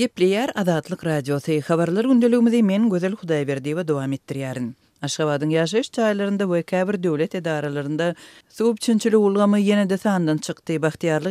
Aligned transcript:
Gepliyar 0.00 0.52
Adatlyk 0.60 1.02
radiosi 1.08 1.56
habarlar 1.66 2.08
gündeligimizi 2.12 2.62
men 2.72 2.88
gözel 2.94 3.16
Hudaýberdi 3.24 3.74
we 3.80 3.88
dowam 3.90 4.12
etdirýärin. 4.20 4.72
Aşgabadyň 5.02 5.50
ýaşaýyş 5.58 5.88
çaýlarynda 5.96 6.44
we 6.46 6.60
käbir 6.62 6.94
döwlet 7.04 7.34
edaralarynda 7.34 8.06
suw 8.56 8.70
üçinçilik 8.74 9.18
ulgamy 9.28 9.58
ýene 9.60 9.88
de 9.90 9.96
sandan 9.98 10.38
çykdy. 10.38 10.74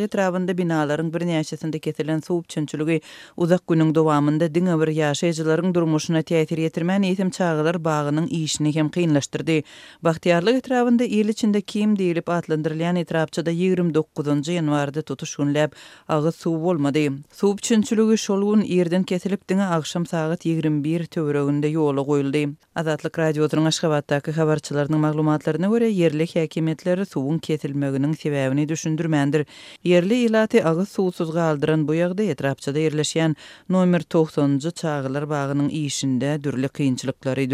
etrafında 0.04 0.58
binaların 0.58 1.10
binalaryň 1.10 1.12
birnäçesinde 1.14 1.80
kesilen 1.80 2.20
suw 2.20 2.44
üçinçiligi 2.46 3.02
uzak 3.38 3.62
günüň 3.68 3.96
dowamynda 3.96 4.46
diňe 4.56 4.76
bir 4.82 4.88
ýaşaýjylaryň 5.02 5.74
durmuşyna 5.74 6.20
täsir 6.20 6.58
ýetirmäni 6.66 7.14
ýetim 7.16 7.32
çaýlar 7.32 7.76
bagynyň 7.84 8.28
işini 8.30 8.76
hem 8.76 8.90
kynlaşdyrdy. 8.90 9.62
Bahtiýarlyk 10.04 10.56
etrawynda 10.58 11.04
ýyl 11.06 11.32
içinde 11.32 11.62
kim 11.62 11.96
diýilip 11.96 12.28
atlandyrylýan 12.28 12.98
etrapçyda 13.00 13.52
29-njy 13.52 14.60
ýanwarda 14.60 15.02
tutuş 15.02 15.36
günläp 15.40 15.72
agy 16.10 16.30
suw 16.32 16.60
bolmady. 16.68 17.08
Suw 17.32 17.54
üçinçiligi 17.56 18.18
şol 18.18 18.42
gün 18.54 18.62
ýerden 18.68 19.06
kesilip 19.06 19.48
diňe 19.50 19.66
agşam 19.78 20.06
saat 20.06 20.46
21 20.46 21.06
töweregünde 21.06 21.72
ýola 21.72 22.04
goýuldy. 22.12 22.46
Azatlyk 22.76 23.20
radio 23.20 23.48
Ýurdun 23.62 23.70
Aşgabatdaky 23.74 24.32
habarçylarynyň 24.36 24.98
maglumatlaryna 25.02 25.68
görä, 25.72 25.86
yerli 25.98 26.26
häkimetleri 26.34 27.06
suwun 27.10 27.38
ketilmeginiň 27.48 28.16
sebäbini 28.22 28.66
düşündirmändir. 28.72 29.44
Yerli 29.92 30.16
ilati 30.30 30.64
agy 30.72 30.86
suwsuz 30.94 31.30
galdyran 31.36 31.84
bu 31.88 31.94
ýagdaýda 32.00 32.34
etrapçada 32.38 32.82
ýerleşýän 32.88 33.36
nomer 33.78 34.02
90-njy 34.18 34.74
çağlar 34.82 35.30
bagynyň 35.36 35.70
işinde 35.84 36.38
dürli 36.44 36.70
kynçylyklary 36.82 37.46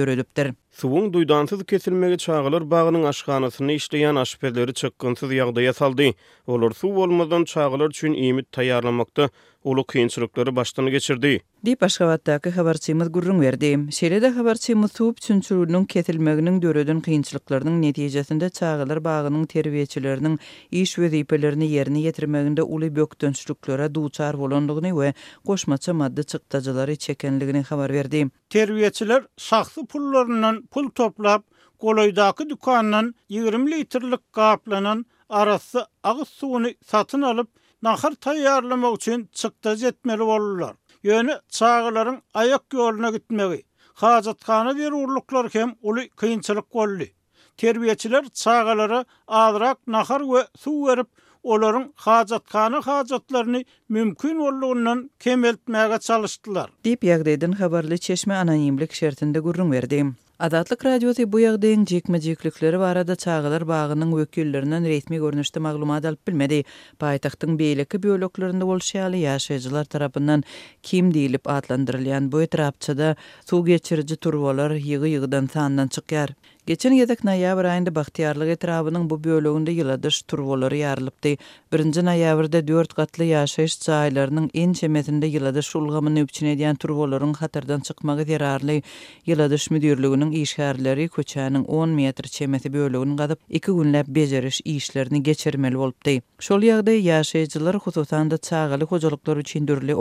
suwun 0.77 1.07
duýdansyz 1.13 1.63
kesilmegi 1.71 2.17
çağılar 2.19 2.65
bagynyň 2.73 3.05
aşganasyny 3.11 3.73
işleýän 3.81 4.19
aşpelleri 4.21 4.73
çykgynsyz 4.81 5.29
ýagdaýa 5.39 5.73
saldy. 5.73 6.11
Olur 6.47 6.71
suw 6.81 6.95
bolmadan 6.99 7.43
çağılar 7.53 7.89
üçin 7.93 8.13
iýmit 8.13 8.45
taýýarlamakda 8.57 9.29
ulu 9.63 9.83
kynçylyklary 9.83 10.53
başdan 10.55 10.85
geçirdi. 10.95 11.31
Dip 11.65 11.83
aşgabatdaky 11.83 12.53
habarçymyz 12.59 13.09
gurrun 13.11 13.41
berdi. 13.41 13.69
Şeýle-de 13.99 14.29
habarçymyz 14.37 14.91
suw 14.91 15.11
üçinçiliginiň 15.17 15.85
kesilmeginiň 15.87 16.61
döredin 16.61 17.01
kynçylyklarynyň 17.07 17.81
netijesinde 17.87 18.49
çağılar 18.49 18.97
bagynyň 18.97 19.45
terbiýeçileriniň 19.55 20.37
iş 20.71 20.93
we 20.99 21.09
zepelerini 21.15 21.65
ýerine 21.73 21.97
ýetirmeginde 22.05 22.61
uly 22.61 22.93
bök 22.95 23.17
dönçlüklere 23.21 23.89
duçar 23.95 24.37
bolandygyny 24.39 24.91
we 25.01 25.09
goşmaça 25.45 25.93
maddi 25.93 26.25
çykdajylary 26.25 26.95
çekenligini 26.95 27.61
habar 27.71 27.93
berdi. 27.93 28.29
Terbiýeçiler 28.49 29.23
şahsy 29.37 29.81
pullarynyň 29.89 30.66
pul 30.71 30.89
toplap 30.89 31.43
Goloydaky 31.81 32.49
dükanynyň 32.49 33.13
20 33.29 33.71
litrlik 33.71 34.33
gaplanyň 34.33 35.03
arasy 35.29 35.79
agyz 36.03 36.27
suwuny 36.39 36.71
satyn 36.91 37.21
alıp 37.27 37.49
nahar 37.85 38.11
taýýarlamak 38.25 38.95
üçin 38.97 39.25
çykda 39.41 39.73
etmeli 39.89 40.19
bolurlar. 40.29 40.71
Ýöne 41.03 41.35
çağlaryň 41.57 42.17
ayak 42.33 42.63
ýoluna 42.79 43.11
gitmegi, 43.11 43.59
hajatkany 43.93 44.71
bir 44.75 44.93
kem 45.29 45.47
hem 45.57 45.75
uly 45.81 46.09
kynçylyk 46.21 46.67
bolýar. 46.73 47.11
Terbiýeçiler 47.57 48.25
çağlara 48.33 49.05
naxar 49.29 49.75
nahar 49.87 50.19
we 50.21 50.41
suw 50.63 50.87
berip 50.87 51.07
olaryň 51.43 51.87
hajatkany 51.95 52.79
hajatlaryny 52.89 53.63
mümkin 53.89 54.39
bolugundan 54.39 55.09
kemeltmäge 55.19 55.97
çalyşdylar. 56.07 56.67
Dip 56.83 57.03
ýagdaýdan 57.03 57.53
habarly 57.59 57.97
Çeşme 57.97 58.35
anonimlik 58.35 58.93
şertinde 58.93 59.39
gurrun 59.39 59.71
berdi. 59.71 60.05
Adatlyk 60.45 60.83
radiosi 60.85 61.23
bu 61.33 61.39
ýagdaý 61.41 61.69
jekme-jekliklikleri 61.91 62.77
barada 62.81 63.15
çağılar 63.23 63.63
bagynyň 63.69 64.11
wekillerinden 64.17 64.83
resmi 64.89 65.17
görnüşde 65.23 65.59
maglumat 65.67 66.05
alyp 66.05 66.27
bilmedi. 66.29 66.59
Paýtaxtyň 67.03 67.55
beýleki 67.61 67.97
biologlarynda 68.03 68.67
bolşýaly 68.69 69.23
ýaşajylar 69.25 69.89
tarapyndan 69.95 70.43
kim 70.89 71.09
diýilip 71.15 71.49
adlandyrylýan 71.55 72.29
bu 72.35 72.41
etrapçyda 72.45 73.09
suw 73.49 73.65
geçirji 73.71 74.17
turbolar 74.27 74.77
ýygy-ýygydan 74.77 75.49
sanndan 75.55 75.89
çykýar. 75.97 76.35
Geçen 76.67 76.91
yedek 76.95 77.19
noýabr 77.23 77.63
aýynda 77.71 77.91
Bagtyarlyk 77.95 78.49
etrawynyň 78.57 79.03
bu 79.09 79.17
bölegünde 79.23 79.71
ýyladyş 79.73 80.17
turwolary 80.31 80.81
ýarylypdy. 80.83 81.31
1-nji 81.75 82.01
noýabrda 82.07 82.59
4 82.67 82.95
gatly 82.97 83.27
ýaşaýyş 83.31 83.77
en 84.63 84.73
çemesinde 84.73 85.27
ýyladyş 85.31 85.77
ulgamyny 85.77 86.21
üçin 86.21 86.45
edýän 86.47 86.75
turwolaryň 86.77 87.37
hatardan 87.37 87.79
çykmagy 87.87 88.25
zerarly. 88.31 88.81
Ýyladyş 89.27 89.67
müdirliginiň 89.73 90.31
işgärleri 90.43 91.07
köçäniň 91.07 91.65
10 91.67 91.89
metr 91.89 92.27
çemesi 92.27 92.73
bölegini 92.73 93.15
gadyp 93.15 93.39
iki 93.49 93.71
günläp 93.71 94.07
bejeriş 94.07 94.61
işlerini 94.65 95.23
geçirmeli 95.23 95.77
bolupdy. 95.77 96.19
Şol 96.39 96.61
ýagda 96.61 96.91
ýaşaýjylar 97.07 97.79
hususan 97.79 98.31
da 98.31 98.37
çağaly 98.37 98.83
hojalyklar 98.83 99.37
üçin 99.37 99.67
dürli 99.67 99.95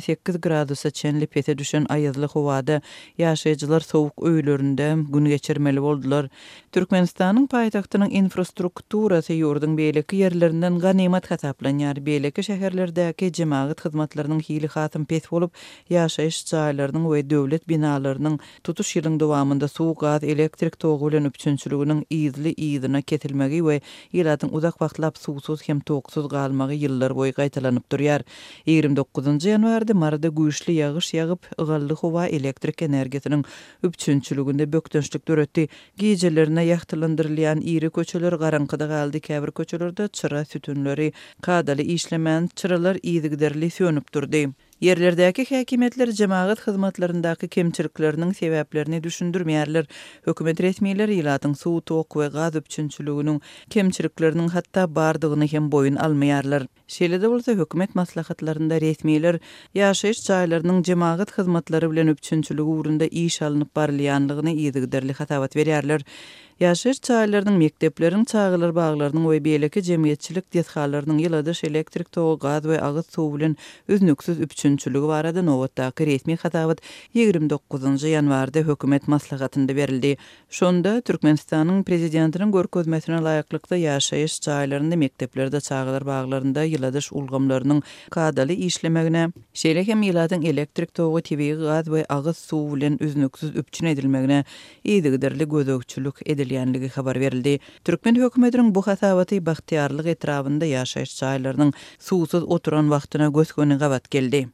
8 0.00 0.40
gradusa 0.40 0.90
çenli 0.90 1.26
pete 1.26 1.58
düşen 1.58 1.84
howada 1.84 2.80
ýaşaýjylar 3.18 3.80
sowuk 3.80 4.47
bölümlerinde 4.48 4.96
gün 5.12 5.24
geçirmeli 5.24 5.80
oldular. 5.80 6.28
Türkmenistan'ın 6.72 7.46
payitahtının 7.46 8.10
infrastrukturası 8.10 9.32
yurdun 9.32 9.78
beylikki 9.78 10.16
yerlerinden 10.16 10.78
ganimat 10.78 11.30
hataplanyar. 11.30 12.06
Beylikki 12.06 12.42
şehirlerdeki 12.44 13.32
cemaat 13.32 13.84
hizmatlarının 13.84 14.40
hili 14.40 14.66
hatim 14.66 15.04
pet 15.04 15.32
olup 15.32 15.52
yaşayış 15.90 16.44
çaylarının 16.44 17.12
ve 17.12 17.30
devlet 17.30 17.68
binalarının 17.68 18.40
tutuş 18.64 18.96
yılın 18.96 19.20
devamında 19.20 19.68
suğuk 19.68 20.02
ad, 20.04 20.22
elektrik 20.22 20.78
toğulun 20.78 21.24
öpçünçülüğünün 21.24 22.06
izli 22.10 22.52
izina 22.52 23.00
ketilmegi 23.00 23.66
ve 23.66 23.80
ilatın 24.12 24.48
uzak 24.52 24.82
vaxtlap 24.82 25.18
susuz 25.18 25.68
hem 25.68 25.80
toksuz 25.80 26.28
kalmagi 26.28 26.74
yıllar 26.78 27.16
boyu 27.16 27.32
kaytalanıp 27.34 27.92
duruyar. 27.92 28.22
29. 28.66 29.44
yanvarda 29.44 29.94
marada 29.94 30.28
gu 30.28 30.34
gu 30.34 30.50
gu 30.94 31.88
gu 31.88 31.96
gu 32.10 32.22
elektrik 32.24 32.82
energetinin 32.82 33.44
köpçülüğünde 34.38 34.72
bökdönşlük 34.72 35.28
döretti. 35.28 35.68
Giyicilerine 35.96 36.62
yahtırlandırılayan 36.64 37.60
iri 37.60 37.90
köçülür, 37.90 38.32
garankıda 38.32 38.86
galdi 38.86 39.20
kevr 39.20 39.50
köçülürde 39.52 40.08
çıra 40.08 40.44
sütünleri, 40.44 41.12
kadali 41.42 41.82
işlemen 41.82 42.48
çıralar 42.56 42.96
iyidigderli 43.02 43.70
sönüp 43.70 44.14
durdi. 44.14 44.48
Yerlerdäki 44.78 45.44
häkimetler 45.50 46.08
jemaat 46.18 46.60
hyzmatlarındaky 46.66 47.48
kemçiliklerini 47.48 48.28
sebäplerini 48.40 49.00
düşündürmeýärler. 49.06 49.88
Hökümet 50.28 50.60
resmiýetleri 50.62 51.16
ýylatyň 51.18 51.56
su, 51.62 51.72
tok 51.90 52.14
we 52.18 52.28
gaz 52.36 52.54
üçinçiliginiň 52.60 53.40
kemçiliklerini 53.74 54.46
hatda 54.54 54.84
bardygyny 54.94 55.48
hem 55.54 55.66
boyun 55.72 55.96
almaýarlar. 56.06 56.68
Şeýle 56.98 57.18
bolsa 57.32 57.56
hökümet 57.58 57.94
maslahatlarynda 57.98 58.78
resmiýetler 58.84 59.40
ýaşaýyş 59.82 60.22
çaylarının 60.30 60.82
jemaat 60.90 61.34
hyzmatlary 61.38 61.90
bilen 61.96 62.14
üçinçiligi 62.14 63.08
iyi 63.10 63.26
iş 63.26 63.42
alınıp 63.42 63.74
barlyanlygyny 63.76 64.54
ýetirdirli 64.68 65.12
hatawat 65.22 65.56
berýärler. 65.58 66.04
Yaşır 66.60 66.94
çaylarının 66.94 67.52
mekteplerin 67.54 68.24
çağılır 68.24 68.74
bağlarının 68.74 69.30
ve 69.30 69.44
beylikli 69.44 69.82
cemiyetçilik 69.82 70.54
detkarlarının 70.54 71.18
yıladış 71.18 71.64
elektrik 71.64 72.12
toğı, 72.12 72.38
gaz 72.38 72.64
ve 72.64 72.80
ağız 72.82 73.06
suvulun 73.06 73.56
üznüksüz 73.88 74.40
üpçünçülüğü 74.40 75.02
var 75.02 75.24
adı 75.24 75.46
Novotdaki 75.46 76.06
resmi 76.06 76.32
xatavid 76.32 76.78
29. 77.14 78.02
yanvarda 78.02 78.58
hükumet 78.58 79.08
maslaqatında 79.08 79.76
verildi. 79.76 80.16
Şonda 80.50 81.00
Türkmenistan'ın 81.00 81.82
prezidentinin 81.82 82.52
gorku 82.52 82.80
özmesine 82.80 83.16
layıklıqda 83.22 83.76
yaşayış 83.76 84.40
çaylarında 84.40 84.96
mekteplerde 84.96 85.60
çağılır 85.60 86.06
bağlarında 86.06 86.62
yıladış 86.62 87.12
ulgamlarının 87.12 87.82
qadalı 88.10 88.52
işlemegine, 88.52 89.28
şeylekem 89.54 90.02
yıladın 90.02 90.42
elektrik 90.42 90.94
toğu 90.94 91.20
tivik, 91.20 91.58
gaz 91.60 91.92
ve 91.92 92.04
tivik, 92.04 92.36
suvlin, 92.36 92.96
tivik, 92.96 93.34
tivik, 93.34 93.72
tivik, 93.72 94.12
tivik, 94.12 95.88
tivik, 95.88 96.26
tivik, 96.26 96.47
edilýändigi 96.48 96.90
habar 96.96 97.18
berildi. 97.20 97.52
Türkmen 97.88 98.18
hökümetiniň 98.20 98.70
bu 98.74 98.82
hasabaty 98.86 99.38
bahtiýarlyk 99.50 100.08
etrawynda 100.16 100.66
ýaşaýan 100.72 101.12
çaýlarynyň 101.20 101.74
suwsuz 102.10 102.44
oturan 102.58 102.92
wagtyna 102.96 103.28
gözgünü 103.38 103.78
gabat 103.84 104.10
geldi. 104.10 104.48